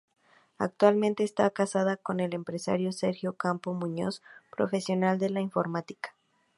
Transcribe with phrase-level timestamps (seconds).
[0.57, 6.15] Actualmente esta casada con el empresario Sergio Ocampo Muñoz, profesional de la informática.